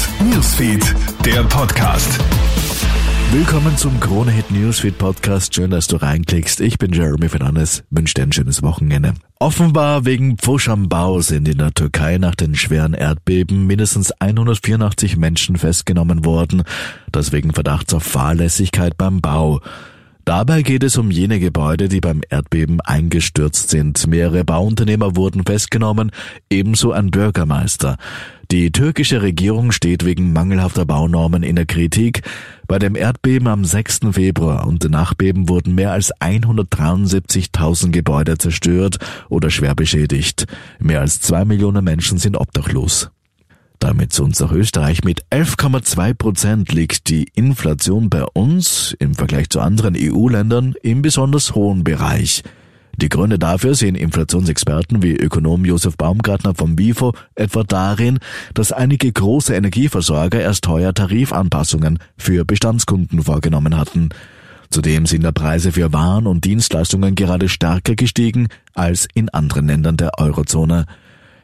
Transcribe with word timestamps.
Newsfeed, 0.00 0.94
der 1.24 1.42
Podcast. 1.44 2.18
Willkommen 3.32 3.76
zum 3.76 4.00
Krone 4.00 4.30
Hit 4.30 4.50
Newsfeed 4.50 4.96
Podcast. 4.96 5.54
Schön, 5.54 5.70
dass 5.70 5.88
du 5.88 5.96
reinklickst. 5.96 6.60
Ich 6.60 6.78
bin 6.78 6.92
Jeremy 6.92 7.28
Fernandes. 7.28 7.84
Wünsche 7.90 8.14
dir 8.14 8.22
ein 8.22 8.32
schönes 8.32 8.62
Wochenende. 8.62 9.14
Offenbar 9.38 10.04
wegen 10.06 10.38
Pfusch 10.38 10.68
am 10.68 10.88
Bau 10.88 11.20
sind 11.20 11.46
in 11.48 11.58
der 11.58 11.74
Türkei 11.74 12.18
nach 12.18 12.34
den 12.34 12.54
schweren 12.54 12.94
Erdbeben 12.94 13.66
mindestens 13.66 14.10
184 14.12 15.16
Menschen 15.16 15.56
festgenommen 15.56 16.24
worden. 16.24 16.62
Das 17.12 17.32
wegen 17.32 17.52
Verdachts 17.52 17.92
auf 17.92 18.02
Fahrlässigkeit 18.02 18.96
beim 18.96 19.20
Bau. 19.20 19.60
Dabei 20.24 20.62
geht 20.62 20.84
es 20.84 20.96
um 20.96 21.10
jene 21.10 21.40
Gebäude, 21.40 21.88
die 21.88 22.00
beim 22.00 22.20
Erdbeben 22.28 22.80
eingestürzt 22.80 23.70
sind. 23.70 24.06
Mehrere 24.06 24.44
Bauunternehmer 24.44 25.16
wurden 25.16 25.44
festgenommen, 25.44 26.10
ebenso 26.48 26.92
ein 26.92 27.10
Bürgermeister. 27.10 27.96
Die 28.50 28.72
türkische 28.72 29.22
Regierung 29.22 29.70
steht 29.70 30.04
wegen 30.04 30.32
mangelhafter 30.32 30.84
Baunormen 30.84 31.44
in 31.44 31.54
der 31.54 31.66
Kritik. 31.66 32.22
Bei 32.66 32.80
dem 32.80 32.96
Erdbeben 32.96 33.46
am 33.46 33.64
6. 33.64 34.00
Februar 34.10 34.66
und 34.66 34.90
Nachbeben 34.90 35.48
wurden 35.48 35.76
mehr 35.76 35.92
als 35.92 36.12
173.000 36.16 37.92
Gebäude 37.92 38.38
zerstört 38.38 38.98
oder 39.28 39.50
schwer 39.50 39.76
beschädigt. 39.76 40.46
Mehr 40.80 41.00
als 41.00 41.20
zwei 41.20 41.44
Millionen 41.44 41.84
Menschen 41.84 42.18
sind 42.18 42.36
obdachlos. 42.36 43.12
Damit 43.78 44.12
zu 44.12 44.24
uns 44.24 44.40
nach 44.40 44.50
Österreich 44.50 45.04
mit 45.04 45.24
11,2 45.30 46.14
Prozent 46.14 46.72
liegt 46.72 47.08
die 47.08 47.28
Inflation 47.36 48.10
bei 48.10 48.24
uns 48.24 48.96
im 48.98 49.14
Vergleich 49.14 49.48
zu 49.48 49.60
anderen 49.60 49.94
EU-Ländern 49.96 50.74
im 50.82 51.02
besonders 51.02 51.54
hohen 51.54 51.84
Bereich. 51.84 52.42
Die 53.00 53.08
Gründe 53.08 53.38
dafür 53.38 53.74
sehen 53.74 53.94
Inflationsexperten 53.94 55.02
wie 55.02 55.16
Ökonom 55.16 55.64
Josef 55.64 55.96
Baumgartner 55.96 56.54
vom 56.54 56.76
BIFO 56.76 57.14
etwa 57.34 57.62
darin, 57.62 58.18
dass 58.52 58.72
einige 58.72 59.10
große 59.10 59.54
Energieversorger 59.54 60.38
erst 60.38 60.68
heuer 60.68 60.92
Tarifanpassungen 60.92 61.98
für 62.18 62.44
Bestandskunden 62.44 63.22
vorgenommen 63.22 63.78
hatten. 63.78 64.10
Zudem 64.68 65.06
sind 65.06 65.24
der 65.24 65.32
Preise 65.32 65.72
für 65.72 65.94
Waren 65.94 66.26
und 66.26 66.44
Dienstleistungen 66.44 67.14
gerade 67.14 67.48
stärker 67.48 67.94
gestiegen 67.94 68.48
als 68.74 69.08
in 69.14 69.30
anderen 69.30 69.66
Ländern 69.66 69.96
der 69.96 70.18
Eurozone. 70.18 70.84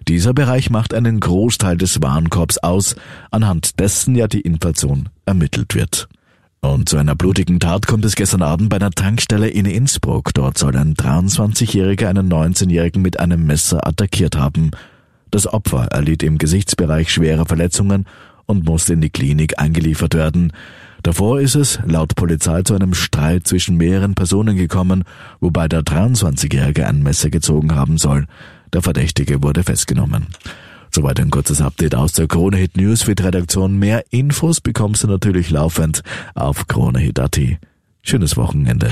Dieser 0.09 0.35
Bereich 0.35 0.69
macht 0.69 0.93
einen 0.93 1.21
Großteil 1.21 1.79
des 1.79 2.03
Warenkorbs 2.03 2.59
aus, 2.59 2.97
anhand 3.31 3.81
dessen 3.81 4.15
ja 4.15 4.29
die 4.29 4.43
Inflation 4.43 5.09
ermittelt 5.25 5.75
wird. 5.75 6.07
Und 6.61 6.89
zu 6.89 6.97
einer 6.97 7.15
blutigen 7.15 7.61
Tat 7.61 7.87
kommt 7.87 8.05
es 8.05 8.17
gestern 8.17 8.43
Abend 8.43 8.69
bei 8.71 8.77
einer 8.77 8.91
Tankstelle 8.91 9.49
in 9.49 9.67
Innsbruck. 9.67 10.35
Dort 10.35 10.59
soll 10.59 10.77
ein 10.77 10.95
23-Jähriger 10.95 12.09
einen 12.09 12.33
19-Jährigen 12.33 13.03
mit 13.03 13.21
einem 13.21 13.47
Messer 13.47 13.87
attackiert 13.87 14.37
haben. 14.37 14.73
Das 15.31 15.47
Opfer 15.47 15.87
erlitt 15.87 16.23
im 16.23 16.39
Gesichtsbereich 16.39 17.13
schwere 17.13 17.47
Verletzungen 17.47 18.07
und 18.47 18.65
musste 18.65 18.95
in 18.95 19.01
die 19.01 19.11
Klinik 19.11 19.59
eingeliefert 19.59 20.15
werden. 20.15 20.53
Davor 21.03 21.41
ist 21.41 21.55
es 21.55 21.79
laut 21.85 22.17
Polizei 22.17 22.63
zu 22.63 22.75
einem 22.75 22.95
Streit 22.95 23.47
zwischen 23.47 23.77
mehreren 23.77 24.15
Personen 24.15 24.57
gekommen, 24.57 25.05
wobei 25.41 25.69
der 25.69 25.83
23-Jährige 25.83 26.87
ein 26.87 27.03
Messer 27.03 27.31
gezogen 27.31 27.75
haben 27.75 27.99
soll. 27.99 28.27
Der 28.73 28.83
Verdächtige 28.83 29.43
wurde 29.43 29.63
festgenommen. 29.63 30.27
Soweit 30.97 31.21
ein 31.21 31.29
kurzes 31.29 31.61
Update 31.61 31.95
aus 31.95 32.13
der 32.13 32.27
Kronehit 32.27 32.79
Newsfeed 32.79 33.23
Redaktion. 33.23 33.79
Mehr 33.79 34.03
Infos 34.09 34.63
bekommst 34.63 35.03
du 35.03 35.09
natürlich 35.09 35.51
laufend 35.51 36.03
auf 36.35 36.69
kronehit.at. 36.69 37.39
Schönes 38.01 38.39
Wochenende. 38.39 38.89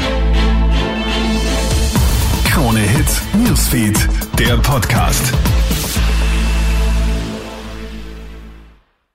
Krone 2.44 2.80
Hit 2.80 3.06
Newsfeed, 3.42 3.96
der 4.38 4.58
Podcast. 4.58 5.32